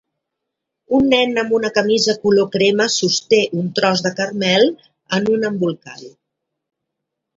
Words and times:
Un 0.99 1.03
nen 1.09 1.41
amb 1.41 1.51
una 1.57 1.69
camisa 1.75 2.15
color 2.23 2.49
crema 2.57 2.87
sosté 2.95 3.41
un 3.61 3.69
tros 3.81 4.03
de 4.07 4.13
caramel 4.21 4.67
en 5.19 5.31
un 5.35 5.47
embolcall. 5.51 6.11